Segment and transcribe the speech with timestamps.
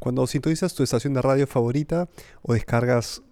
[0.00, 2.08] Cuando sintonizas tu estación de radio favorita
[2.40, 3.22] o descargas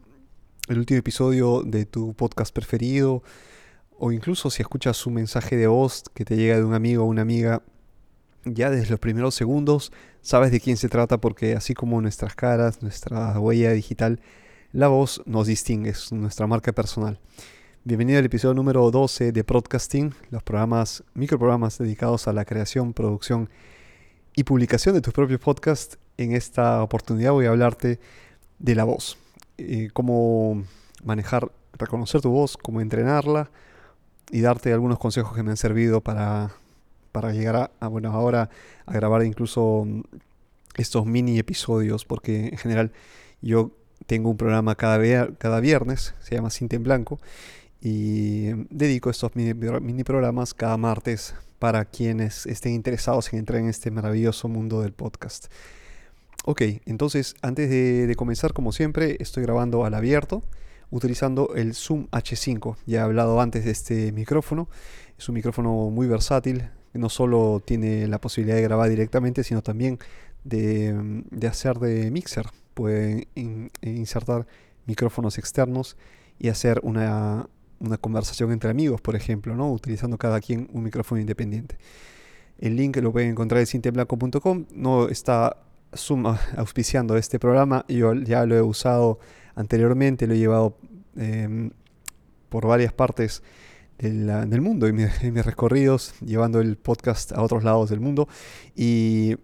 [0.68, 3.22] el último episodio de tu podcast preferido,
[3.98, 7.06] o incluso si escuchas un mensaje de voz que te llega de un amigo o
[7.06, 7.62] una amiga,
[8.44, 12.82] ya desde los primeros segundos sabes de quién se trata porque así como nuestras caras,
[12.82, 14.20] nuestra huella digital,
[14.70, 17.18] la voz nos distingue, es nuestra marca personal.
[17.84, 23.48] Bienvenido al episodio número 12 de Podcasting, los programas, microprogramas dedicados a la creación, producción
[24.38, 25.98] y publicación de tus propios podcasts.
[26.16, 27.98] En esta oportunidad voy a hablarte
[28.60, 29.18] de la voz,
[29.56, 30.62] eh, cómo
[31.02, 33.50] manejar, reconocer tu voz, cómo entrenarla
[34.30, 36.52] y darte algunos consejos que me han servido para,
[37.10, 38.48] para llegar a, bueno, ahora
[38.86, 39.88] a grabar incluso
[40.76, 42.92] estos mini episodios, porque en general
[43.42, 43.72] yo
[44.06, 47.18] tengo un programa cada, cada viernes, se llama Cinta en Blanco,
[47.80, 53.68] y dedico estos mini, mini programas cada martes para quienes estén interesados en entrar en
[53.68, 55.46] este maravilloso mundo del podcast.
[56.44, 60.42] Ok, entonces antes de, comenzar, como siempre, estoy grabando al abierto
[60.90, 62.76] utilizando el Zoom H5.
[62.86, 64.68] Ya he hablado antes de este micrófono.
[65.18, 66.70] Es un micrófono muy versátil.
[66.94, 69.98] No solo tiene la posibilidad de grabar directamente, sino también
[70.44, 70.96] de,
[71.46, 72.46] hacer de mixer.
[72.72, 73.28] Puede
[73.82, 74.46] insertar
[74.86, 75.98] micrófonos externos
[76.38, 77.46] y hacer una,
[77.80, 79.70] una conversación entre amigos, por ejemplo, ¿no?
[79.72, 81.76] utilizando cada quien un micrófono independiente.
[82.58, 84.66] El link lo pueden encontrar en cinteblanco.com.
[84.72, 85.56] No está
[85.92, 87.84] suma auspiciando este programa.
[87.88, 89.20] Yo ya lo he usado
[89.54, 90.76] anteriormente, lo he llevado
[91.16, 91.70] em,
[92.48, 93.42] por varias partes
[93.98, 98.28] del, mundo en, mis recorridos, llevando el podcast a otros lados del mundo.
[98.74, 99.36] Y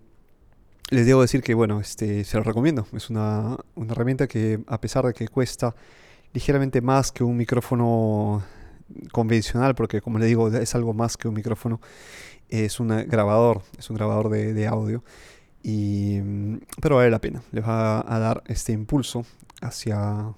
[0.90, 2.86] les debo decir que, bueno, este, se lo recomiendo.
[2.92, 5.74] Es una, una herramienta que, a pesar de que cuesta
[6.34, 8.42] ligeramente más que un micrófono
[9.12, 11.80] convencional, porque como le digo, es algo más que un micrófono,
[12.48, 15.02] es un grabador, es un grabador de, audio.
[15.62, 19.24] Y, mm, pero vale la pena, les va a dar este impulso
[19.62, 20.34] hacia,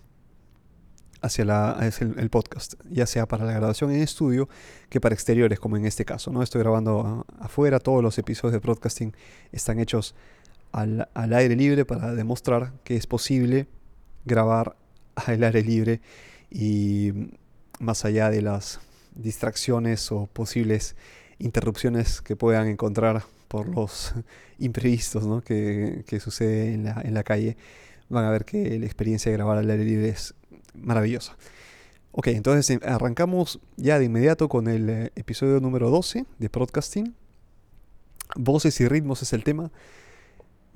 [1.22, 4.48] hacia, el, podcast, ya sea para la grabación en estudio
[4.90, 6.30] que para exteriores, como en este caso.
[6.30, 6.42] ¿no?
[6.42, 9.16] Estoy grabando afuera, todos los episodios de podcasting
[9.50, 10.14] están hechos
[10.72, 13.66] al, al aire libre para demostrar que es posible
[14.26, 14.76] grabar
[15.26, 16.00] al aire libre
[16.50, 17.12] y
[17.80, 18.80] más allá de las
[19.14, 20.94] distracciones o posibles
[21.38, 24.14] interrupciones que puedan encontrar por los
[24.58, 25.40] imprevistos ¿no?
[25.40, 27.56] que, que sucede en la, en la calle,
[28.08, 30.34] van a ver que la experiencia de grabar al aire libre es
[30.74, 31.36] maravillosa.
[32.12, 37.14] Ok, entonces em, arrancamos ya de inmediato con el eh, episodio número 12 de Podcasting.
[38.36, 39.70] Voces y ritmos es el tema.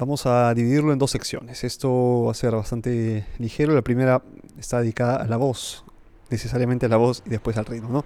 [0.00, 1.62] Vamos a dividirlo en dos secciones.
[1.62, 3.74] Esto va a ser bastante ligero.
[3.74, 4.22] La primera
[4.58, 5.84] está dedicada a la voz,
[6.30, 8.02] necesariamente a la voz y después al ritmo.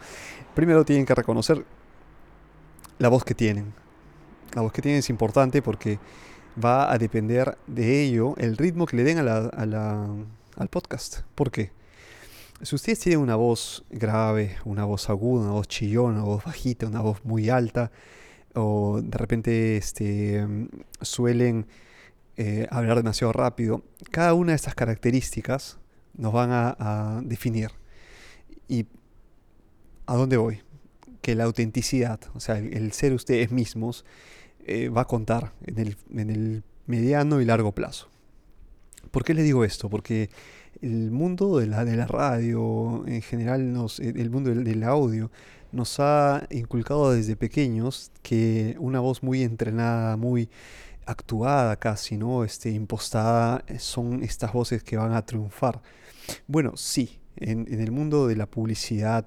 [0.56, 1.64] Primero tienen que reconocer
[2.98, 3.74] la voz que tienen.
[4.54, 6.00] La voz que tienen es importante porque
[6.62, 11.20] va a depender de ello el ritmo que le den al podcast.
[11.36, 11.70] ¿Por qué?
[12.60, 16.88] Si ustedes tienen una voz grave, una voz aguda, una voz chillona, una voz bajita,
[16.88, 17.92] una voz muy alta,
[18.56, 20.44] o de repente este,
[21.00, 21.66] suelen
[22.36, 23.84] eh, hablar demasiado rápido.
[24.10, 25.78] Cada una de estas características
[26.16, 27.70] nos van a, definir.
[28.68, 28.86] ¿Y
[30.06, 30.62] a dónde voy?
[31.20, 34.04] Que la autenticidad, o sea, el, ser ustedes mismos,
[34.66, 38.08] eh, va a contar en el, en el mediano y largo plazo.
[39.10, 39.88] ¿Por qué les digo esto?
[39.88, 40.30] Porque
[40.82, 43.60] el mundo de la, de la radio, en general
[43.98, 45.30] el mundo del, audio,
[45.72, 50.48] nos ha inculcado desde pequeños que una voz muy entrenada, muy
[51.06, 52.44] actuada casi, ¿no?
[52.44, 55.80] Este, impostada, eh, son estas voces que van a triunfar.
[56.46, 59.26] Bueno, sí, en, el mundo de la publicidad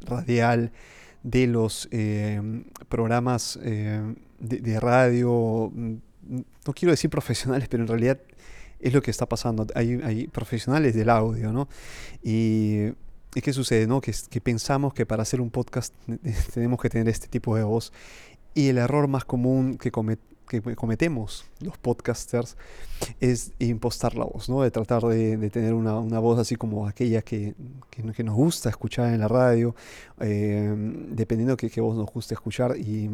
[0.00, 0.72] radial,
[1.22, 5.94] de los em, programas em, de, radio, mm,
[6.66, 8.20] no quiero decir profesionales, pero en realidad
[8.80, 9.66] es lo que está pasando.
[9.74, 11.68] Hay, hay profesionales del audio, ¿no?
[12.22, 12.88] Y,
[13.34, 14.00] ¿y qué sucede, no?
[14.00, 15.94] Que, que pensamos que para hacer un podcast
[16.54, 17.92] tenemos que tener este tipo de voz.
[18.54, 22.56] Y el error más común que, cometemos que cometemos los podcasters
[23.20, 24.62] es impostar la voz, ¿no?
[24.62, 27.54] de tratar de, tener una, voz así como aquella que,
[27.90, 29.74] que, nos gusta escuchar en la radio,
[30.20, 30.72] eh,
[31.10, 32.76] dependiendo de qué voz nos guste escuchar.
[32.76, 33.10] Y,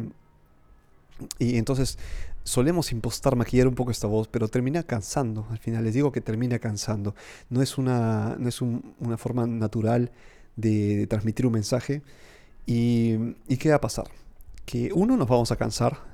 [1.39, 1.97] y entonces
[2.43, 5.47] solemos impostar, maquillar un poco esta voz, pero termina cansando.
[5.49, 7.15] Al final les digo que termina cansando.
[7.49, 10.11] No es una, no es una forma natural
[10.55, 12.01] de, transmitir un mensaje.
[12.65, 14.07] Y, ¿Y qué va a pasar?
[14.65, 16.10] Que uno nos vamos a cansar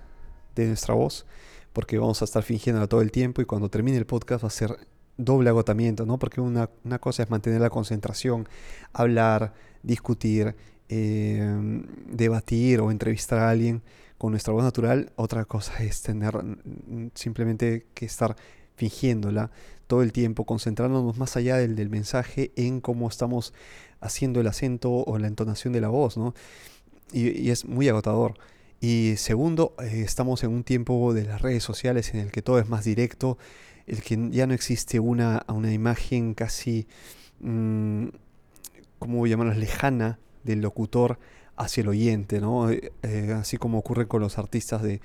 [0.62, 1.25] de nuestra voz,
[1.74, 4.51] porque vamos a estar fingiéndola todo el tiempo y cuando termine el podcast va a
[4.51, 4.77] ser
[5.18, 6.19] doble agotamiento, ¿no?
[6.19, 6.69] Porque una,
[7.00, 8.48] cosa es mantener la concentración,
[8.94, 10.56] hablar, discutir,
[10.89, 13.81] em, debatir o entrevistar a alguien
[14.18, 15.12] con nuestra voz natural.
[15.15, 16.33] Otra cosa es tener
[17.13, 18.36] simplemente que estar
[18.75, 19.51] fingiéndola
[19.88, 23.54] todo el tiempo, concentrándonos más allá del, del mensaje en cómo estamos
[24.00, 26.33] haciendo el acento o la entonación de la voz, ¿no?
[27.12, 28.36] Y, es muy agotador.
[28.79, 32.59] Y segundo, eh, estamos en un tiempo de las redes sociales en el que todo
[32.59, 33.38] es más directo,
[33.88, 36.88] el que ya no existe una, una imagen casi,
[37.39, 38.07] mmm,
[39.00, 39.56] ¿cómo llamarla?
[39.56, 41.18] Lejana del locutor
[41.56, 42.69] hacia el oyente, ¿no?
[42.69, 45.01] Eh, eh, así como ocurre con los artistas de,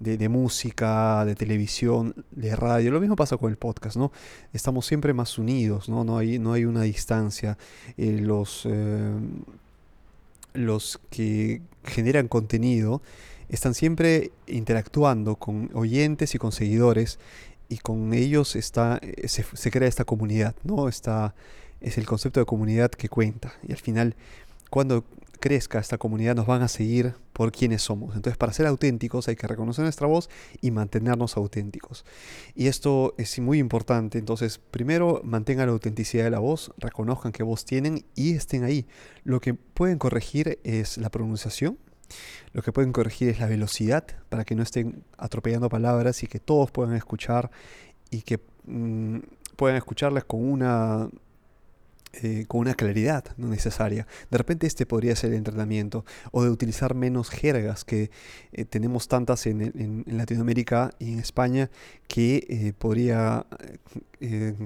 [0.00, 2.90] de, música, de televisión, de radio.
[2.90, 4.12] Lo mismo pasa con el podcast, ¿no?
[4.52, 6.04] Estamos siempre más unidos, ¿no?
[6.04, 7.56] No hay, no hay una distancia.
[7.96, 8.68] Los,
[10.54, 13.02] los que generan contenido
[13.48, 17.18] están siempre interactuando con oyentes y con seguidores
[17.68, 20.88] y con ellos está, se, se crea esta comunidad, ¿no?
[20.88, 21.34] Está,
[21.80, 23.54] es el concepto de comunidad que cuenta.
[23.66, 24.16] Y al final,
[24.70, 25.04] cuando
[25.44, 28.16] crezca esta comunidad nos van a seguir por quienes somos.
[28.16, 30.30] Entonces, para ser auténticos hay que reconocer nuestra voz
[30.62, 32.06] y mantenernos auténticos.
[32.54, 34.16] Y esto es muy importante.
[34.16, 38.86] Entonces, primero, mantengan la autenticidad de la voz, reconozcan qué voz tienen y estén ahí.
[39.22, 41.76] Lo que pueden corregir es la pronunciación.
[42.54, 46.40] Lo que pueden corregir es la velocidad para que no estén atropellando palabras y que
[46.40, 47.50] todos puedan escuchar
[48.10, 49.18] y que mm,
[49.56, 51.10] puedan escucharlas con una
[52.22, 54.06] eh, con una claridad no necesaria.
[54.30, 58.10] De repente este podría ser el entrenamiento o de utilizar menos jergas que
[58.52, 61.70] eh, tenemos tantas en, Latinoamérica y en España
[62.06, 63.46] que eh, podría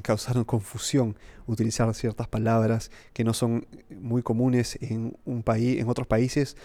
[0.02, 1.16] causar confusión
[1.46, 6.56] utilizar ciertas palabras que no son muy comunes en un país en otros países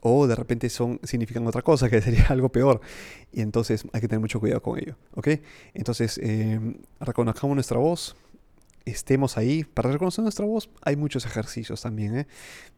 [0.00, 2.80] o de repente son significan otra cosa que sería algo peor
[3.32, 5.28] y entonces hay que tener mucho cuidado con ello ¿ok?
[5.72, 6.20] entonces
[7.00, 8.16] reconozcamos nuestra voz
[8.84, 9.64] estemos ahí.
[9.64, 12.16] Para reconocer nuestra voz hay muchos ejercicios también.
[12.16, 12.26] ¿eh?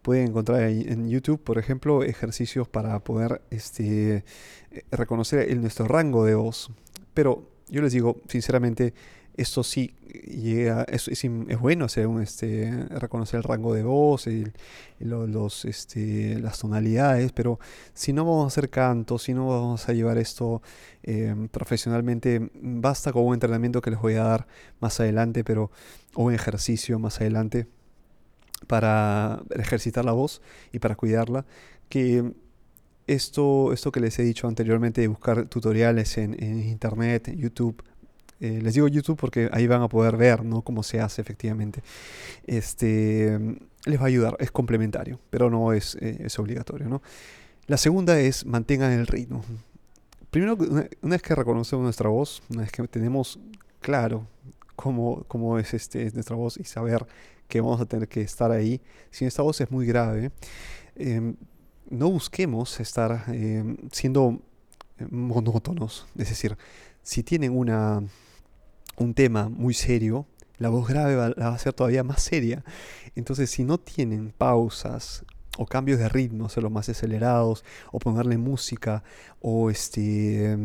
[0.02, 4.24] Pueden encontrar en YouTube, por ejemplo, ejercicios para poder este,
[4.70, 6.70] eh, reconocer nuestro rango de voz.
[7.14, 8.94] Pero yo les digo, sinceramente,
[9.36, 9.94] esto sí
[10.26, 11.10] llega, es,
[11.60, 14.26] bueno hacer este, reconocer el rango de voz,
[14.98, 17.58] los, este, las tonalidades, pero
[17.92, 20.62] si no vamos a hacer canto, si no vamos a llevar esto
[21.02, 24.46] em, profesionalmente, basta con un entrenamiento que les voy a dar
[24.80, 25.70] más adelante, pero,
[26.14, 27.66] o un ejercicio más adelante
[28.66, 30.40] para ejercitar la voz
[30.72, 31.44] y para cuidarla,
[31.88, 32.32] que
[33.06, 37.82] esto, esto que les he dicho anteriormente de buscar tutoriales en, en internet, en YouTube,
[38.44, 40.60] eh, les digo YouTube porque ahí van a poder ver ¿no?
[40.60, 41.82] cómo se hace efectivamente.
[42.46, 43.38] Este,
[43.86, 46.90] les va a ayudar, es complementario, pero no es, eh, es obligatorio.
[46.90, 47.00] ¿no?
[47.68, 49.42] La segunda es mantengan el ritmo.
[50.30, 53.38] Primero, una, vez que reconocemos nuestra voz, una vez que tenemos
[53.80, 54.26] claro
[54.76, 57.06] cómo, cómo es este, nuestra voz y saber
[57.48, 58.78] que vamos a tener que estar ahí,
[59.10, 60.32] si nuestra voz es muy grave,
[60.96, 61.34] em,
[61.88, 64.38] no busquemos estar em, siendo
[65.10, 66.06] monótonos.
[66.18, 66.58] Es decir,
[67.02, 68.02] si tienen una,
[68.96, 70.26] un tema muy serio,
[70.58, 72.64] la voz grave va, va, a ser todavía más seria.
[73.14, 75.24] Entonces, si no tienen pausas
[75.56, 79.02] o cambios de ritmo, los más acelerados, o ponerle música,
[79.40, 80.56] o este,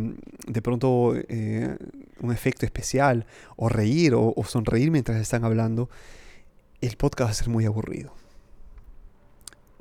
[0.48, 1.78] de pronto eh,
[2.22, 5.90] un efecto especial, o reír o, o sonreír mientras están hablando,
[6.82, 8.14] el podcast va a ser muy aburrido.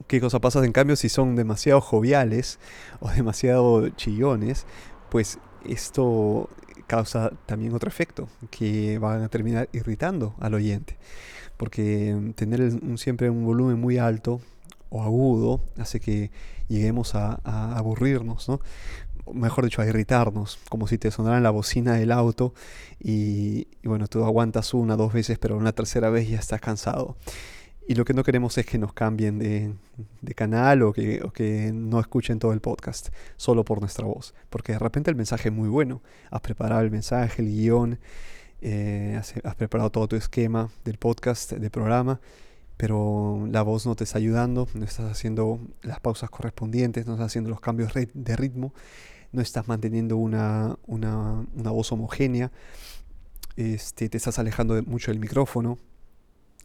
[0.06, 2.58] ¿Qué cosa pasa en cambio si son demasiado joviales
[3.00, 4.66] o demasiado chillones?
[5.10, 6.48] Pues esto
[6.88, 10.96] causa también otro efecto, que van a terminar irritando al oyente.
[11.56, 14.40] Porque mm, tener siempre un volumen muy alto
[14.90, 16.32] o agudo hace que
[16.68, 17.34] lleguemos a,
[17.76, 18.60] aburrirnos, ¿no?
[19.32, 22.54] mejor dicho, a irritarnos, como si te sonara la bocina del auto
[22.98, 27.16] y, y, bueno, tú aguantas una, dos veces, pero una tercera vez ya estás cansado.
[27.88, 32.38] Y lo que no queremos es que nos cambien de, canal o que, no escuchen
[32.38, 34.34] todo el podcast solo por nuestra voz.
[34.50, 36.02] Porque de repente el mensaje es muy bueno.
[36.30, 37.98] Has preparado el mensaje, el guion,
[38.60, 42.20] eh, has, preparado todo tu esquema del podcast, del programa,
[42.76, 47.28] pero la voz no te está ayudando, no estás haciendo las pausas correspondientes, no estás
[47.28, 48.74] haciendo los cambios de ritmo,
[49.32, 52.52] no estás manteniendo una, una, una voz homogénea,
[53.56, 55.78] este, te estás alejando mucho del micrófono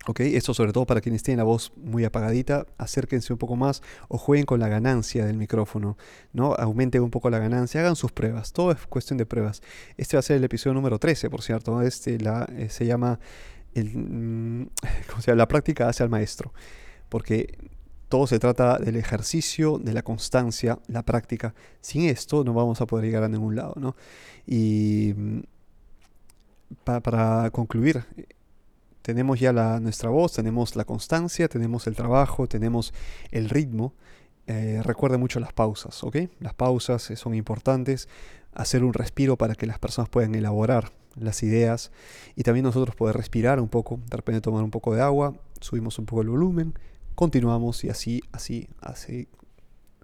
[0.05, 3.81] Ok, esto sobre todo para quienes tienen la voz muy apagadita, acérquense un poco más
[4.09, 5.97] o jueguen con la ganancia del micrófono,
[6.33, 6.55] ¿no?
[6.55, 9.61] Aumenten un poco la ganancia, hagan sus pruebas, todo es cuestión de pruebas.
[9.95, 13.17] Este va a ser el episodio número 13, por cierto, este eh, se llama
[13.75, 14.63] mm,
[15.27, 16.53] la práctica hace al maestro,
[17.07, 17.57] porque
[18.09, 21.55] todo se trata del ejercicio, de la constancia, la práctica.
[21.79, 23.95] Sin esto no vamos a poder llegar a ningún lado, ¿no?
[24.45, 25.39] Y mm,
[26.83, 28.03] para concluir,
[29.03, 32.93] tenemos ya la, nuestra voz, tenemos la constancia, tenemos el trabajo, tenemos
[33.31, 33.93] el ritmo.
[34.47, 36.17] Eh, recuerda mucho las pausas, ¿ok?
[36.39, 38.09] Las pausas son importantes.
[38.53, 41.91] Hacer un respiro para que las personas puedan elaborar las ideas
[42.35, 45.99] y también nosotros poder respirar un poco, de repente tomar un poco de agua, subimos
[45.99, 46.73] un poco el volumen,
[47.13, 49.27] continuamos y así, así, así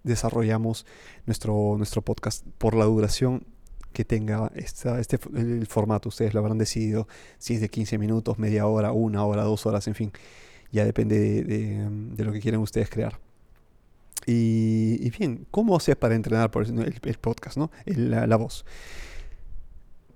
[0.03, 0.85] desarrollamos
[1.25, 3.45] nuestro, nuestro podcast por la duración
[3.93, 6.09] que tenga este, el formato.
[6.09, 9.87] Ustedes lo habrán decidido si es de 15 minutos, media hora, una hora, dos horas,
[9.87, 10.11] en fin.
[10.71, 13.19] Ya depende de, lo que quieran ustedes crear.
[14.25, 17.71] Y, bien, ¿cómo haces para entrenar por el, podcast, ¿no?
[17.85, 18.65] la, la voz?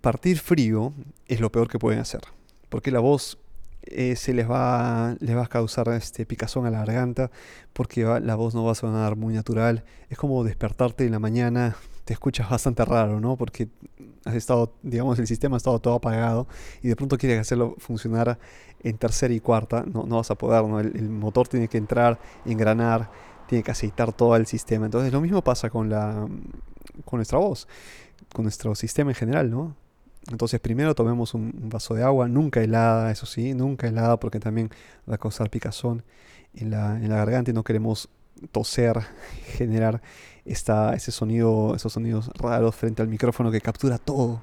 [0.02, 0.94] Partir frío
[1.28, 2.22] es lo peor que pueden hacer.
[2.70, 3.40] Porque la voz
[3.86, 7.32] eh, se les va, les va a causar este picazón a la garganta
[7.74, 9.84] porque la voz no va a sonar muy natural.
[10.10, 13.38] Es como despertarte en la mañana, te escuchas bastante raro, ¿no?
[13.38, 13.70] Porque
[14.26, 16.48] has estado, digamos, el sistema ha estado todo apagado
[16.82, 18.38] y de pronto quieres hacerlo funcionar
[18.82, 20.80] en tercera y cuarta, no, no vas a poder, ¿no?
[20.80, 23.10] El, motor tiene que entrar, engranar,
[23.48, 24.86] tiene que aceitar todo el sistema.
[24.86, 26.28] Entonces lo mismo pasa con, la,
[27.06, 27.68] con nuestra voz,
[28.34, 29.76] con nuestro sistema en general, ¿no?
[30.32, 34.70] Entonces primero tomemos un, vaso de agua, nunca helada, eso sí, nunca helada porque también
[35.10, 36.04] va a causar picazón
[36.54, 38.10] en la, en la garganta y no queremos
[38.52, 39.02] toser,
[39.58, 40.02] generar
[40.46, 44.42] esta, ese sonido, esos sonidos raros frente al micrófono que captura todo.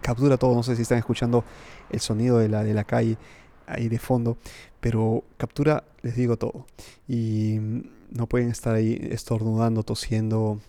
[0.00, 1.44] Captura todo, no sé si están escuchando
[1.90, 3.16] el sonido de la, de la calle
[3.66, 4.36] ahí de fondo,
[4.80, 6.66] pero captura, les digo todo.
[7.08, 7.58] Y
[8.10, 10.60] no pueden estar ahí estornudando, tosiendo,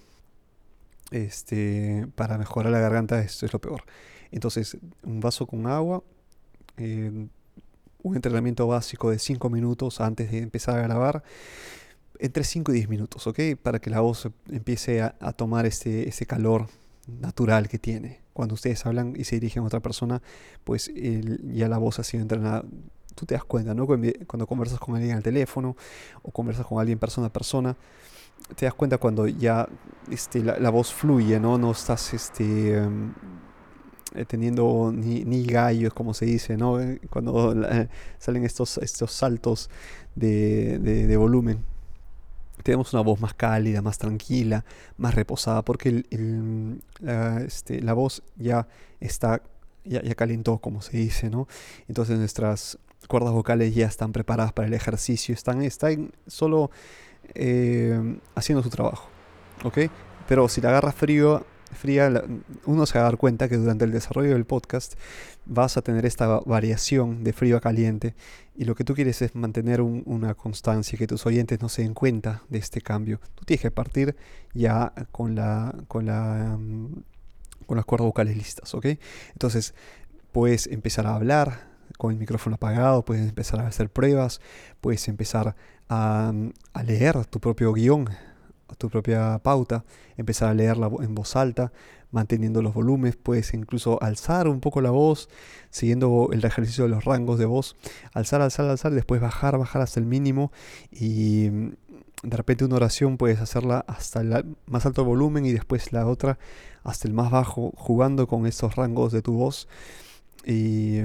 [1.11, 3.83] este, para mejorar la garganta, esto es lo peor.
[4.31, 6.03] Entonces, un vaso con agua,
[6.77, 7.27] eh,
[8.01, 11.23] un entrenamiento básico de 5 minutos antes de empezar a grabar,
[12.19, 13.39] entre 5 y 10 minutos, ¿ok?
[13.61, 16.67] Para que la voz empiece a, tomar este, ese calor
[17.07, 18.21] natural que tiene.
[18.33, 20.21] Cuando ustedes hablan y se dirigen a otra persona,
[20.63, 22.63] pues ya la voz ha sido entrenada.
[23.15, 23.85] Tú te das cuenta, ¿no?
[23.85, 25.75] Cuando, conversas con alguien al teléfono
[26.23, 27.77] o conversas con alguien persona a persona,
[28.55, 29.67] te das cuenta cuando ya
[30.09, 31.57] este, la, voz fluye, ¿no?
[31.57, 32.83] No estás este,
[34.15, 36.77] eh, teniendo ni, ni, gallos, como se dice, ¿no?
[37.09, 39.69] Cuando eh, salen estos, estos saltos
[40.15, 41.63] de, de, volumen.
[42.63, 44.65] Tenemos una voz más cálida, más tranquila,
[44.97, 46.05] más reposada, porque
[47.45, 48.67] este, la, voz ya
[48.99, 49.41] está,
[49.83, 51.47] ya, ya, calentó, como se dice, ¿no?
[51.87, 56.71] Entonces nuestras cuerdas vocales ya están preparadas para el ejercicio, están, están solo
[58.35, 59.09] haciendo su trabajo,
[59.63, 59.79] ¿ok?
[60.27, 62.11] Pero si la agarras frío, fría,
[62.65, 64.93] uno se va a dar cuenta que durante el desarrollo del podcast
[65.45, 68.15] vas a tener esta variación de frío a caliente
[68.55, 71.93] y lo que tú quieres es mantener una constancia, que tus oyentes no se den
[71.93, 73.19] cuenta de este cambio.
[73.35, 74.15] Tú tienes que partir
[74.53, 77.03] ya con, la, con, la, mm,
[77.65, 78.85] con las cuerdas vocales listas, ¿ok?
[79.31, 79.73] Entonces
[80.31, 84.41] puedes empezar a hablar con el micrófono apagado, puedes empezar a hacer pruebas,
[84.81, 85.55] puedes empezar
[85.89, 86.33] a,
[86.73, 88.09] a leer tu propio guion
[88.75, 89.83] tu propia pauta,
[90.17, 91.71] empezar a leerla en voz alta,
[92.11, 95.29] manteniendo los volúmenes, puedes incluso alzar un poco la voz,
[95.71, 97.75] siguiendo el ejercicio de los rangos de voz,
[98.13, 100.51] alzar, alzar, alzar, después bajar, bajar hasta el mínimo
[100.91, 101.71] y mm,
[102.23, 106.37] de repente una oración puedes hacerla hasta el más alto volumen y después la otra
[106.83, 109.67] hasta el más bajo, jugando con estos rangos de tu voz.
[110.45, 110.99] Y,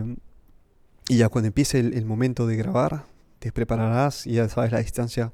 [1.09, 3.05] y ya cuando empiece el, el momento de grabar,
[3.39, 5.33] te prepararás y ya sabes la distancia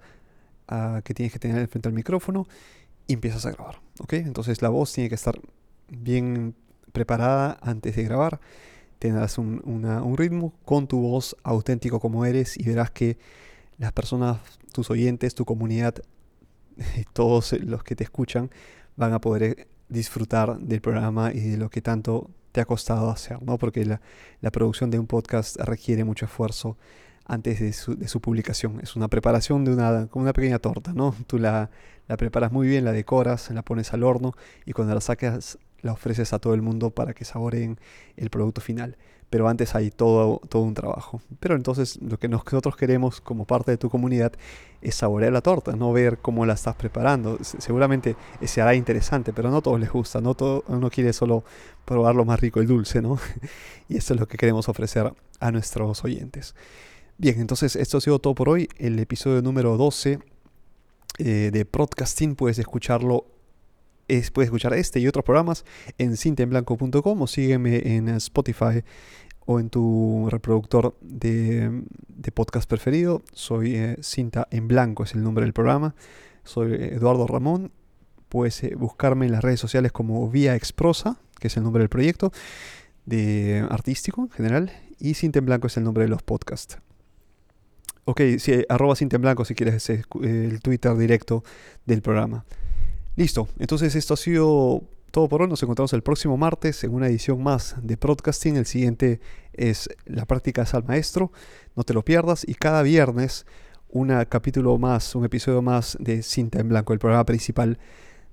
[1.05, 2.47] que tienes que tener frente al micrófono
[3.07, 3.81] y empiezas a grabar.
[4.01, 4.15] ¿ok?
[4.15, 5.39] Entonces la voz tiene que estar
[5.89, 6.55] bien
[6.93, 8.41] preparada antes de grabar.
[8.99, 13.19] Tendrás un, un ritmo con tu voz auténtico como eres y verás que
[13.79, 14.39] las personas,
[14.73, 15.97] tus oyentes, tu comunidad,
[17.13, 18.51] todos los que te escuchan
[18.97, 23.43] van a poder disfrutar del programa y de lo que tanto te ha costado hacer,
[23.43, 23.59] ¿no?
[23.59, 24.01] Porque la,
[24.41, 26.79] la producción de un podcast requiere mucho esfuerzo
[27.27, 28.81] antes de su, publicación.
[28.83, 31.15] Es una preparación de una, como una pequeña torta, ¿no?
[31.27, 31.71] Tú la,
[32.19, 34.35] preparas muy bien, la decoras, la pones al horno
[34.67, 37.79] y cuando la sacas la ofreces a todo el mundo para que saboreen
[38.17, 38.97] el producto final.
[39.31, 41.21] Pero antes hay todo, todo un trabajo.
[41.41, 44.33] Pero entonces lo que nosotros queremos como parte de tu comunidad
[44.81, 47.39] es saborear la torta, no ver cómo la estás preparando.
[47.43, 50.21] Seguramente se hará interesante, pero no a todos les gusta.
[50.21, 51.43] No todo, uno quiere solo
[51.85, 53.19] probar lo más rico, el dulce, ¿no?
[53.89, 56.55] y eso es lo que queremos ofrecer a nuestros oyentes.
[57.17, 58.69] Bien, entonces esto ha sido todo por hoy.
[58.77, 60.19] El episodio número 12
[61.19, 63.27] eh, de Podcasting puedes escucharlo.
[64.09, 65.65] Es, puedes escuchar este y otros programas
[65.97, 68.83] en cintaenblanco.com o sígueme en Spotify
[69.47, 71.85] o en tu reproductor de,
[72.35, 73.23] podcast preferido.
[73.33, 75.95] Soy eh, Cinta en Blanco, es el nombre del programa.
[76.43, 77.71] Soy Eduardo Ramón.
[78.29, 81.89] Puedes eh, buscarme en las redes sociales como Vía Exprosa, que es el nombre del
[81.89, 82.33] proyecto
[83.07, 84.73] de artístico en general.
[84.99, 86.79] Y Cinta en Blanco es el nombre de los podcasts.
[88.07, 91.43] Ok, sí, arroba Cintia Blanco si quieres el Twitter directo
[91.87, 92.45] del programa.
[93.17, 95.49] Listo, entonces esto ha sido todo por hoy.
[95.49, 98.57] Nos encontramos el próximo martes en una edición más de Podcasting.
[98.57, 99.21] El siguiente
[99.53, 101.31] es La práctica es al maestro.
[101.77, 102.45] No te lo pierdas.
[102.47, 103.47] Y cada viernes
[103.89, 107.79] un capítulo más, un episodio más de Cinta en Blanco, el programa principal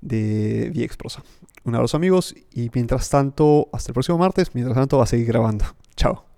[0.02, 1.24] de ViExprosa.
[1.64, 4.56] Un abrazo amigos y mientras tanto, hasta el próximo martes.
[4.56, 5.66] Mientras tanto va a seguir grabando.
[5.96, 6.31] Chao.